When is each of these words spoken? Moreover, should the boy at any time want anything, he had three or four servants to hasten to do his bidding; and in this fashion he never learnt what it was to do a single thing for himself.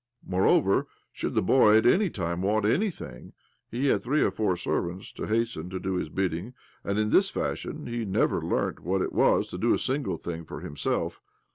Moreover, 0.25 0.87
should 1.11 1.35
the 1.35 1.43
boy 1.43 1.77
at 1.77 1.85
any 1.85 2.09
time 2.09 2.41
want 2.41 2.65
anything, 2.65 3.33
he 3.69 3.85
had 3.85 4.01
three 4.01 4.23
or 4.23 4.31
four 4.31 4.57
servants 4.57 5.11
to 5.11 5.27
hasten 5.27 5.69
to 5.69 5.79
do 5.79 5.93
his 5.93 6.09
bidding; 6.09 6.55
and 6.83 6.97
in 6.97 7.09
this 7.11 7.29
fashion 7.29 7.85
he 7.85 8.03
never 8.03 8.41
learnt 8.41 8.79
what 8.79 9.03
it 9.03 9.13
was 9.13 9.47
to 9.49 9.59
do 9.59 9.75
a 9.75 9.77
single 9.77 10.17
thing 10.17 10.43
for 10.43 10.61
himself. 10.61 11.21